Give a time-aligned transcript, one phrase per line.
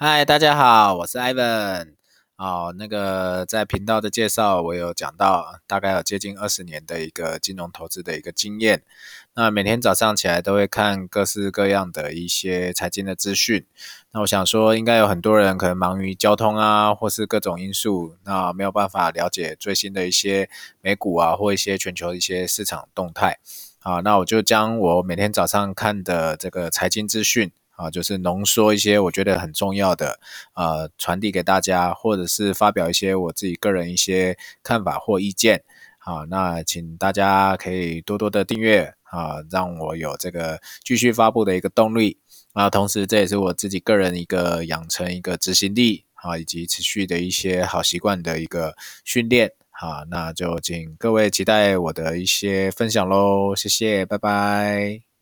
[0.00, 1.94] 嗨，大家好，我是 Ivan。
[2.36, 8.84] 哦，那个在频道的介绍，我有讲到，大概有接近二十年的一个金融投资的一个经验。
[9.34, 13.66] 那每天早上起来都会看各式各样的一些财经的资讯。
[14.12, 20.48] 那我想说，应该有很多人可能忙于交通啊，或是各种因素，那没有办法了解最新的一些
[20.80, 23.40] 美股啊，或一些全球一些市场动态。
[23.80, 27.50] 好，那我就将我每天早上看的这个财经资讯。
[27.78, 30.18] 啊，就是浓缩一些我觉得很重要的，
[30.54, 35.62] 呃，传递给大家，或者是发表一些我自己个人一些看法或意见。
[35.98, 42.18] 好，那请大家可以多多的订阅啊，让我有这个继续发布的一个动力。
[42.54, 49.52] 啊，同时这也是我自己个人一个养成一个执行力啊，以及持续的一些好习惯的一个训练。
[49.70, 55.07] 好，那就请各位期待我的一些分享喽，谢谢，拜拜。